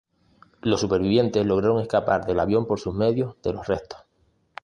[0.63, 3.99] Los supervivientes lograron escapar del avión por sus medios de los restos.